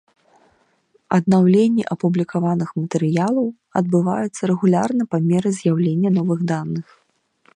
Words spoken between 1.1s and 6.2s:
Абнаўленні апублікаваных матэрыялаў адбываюцца рэгулярна па меры з'яўлення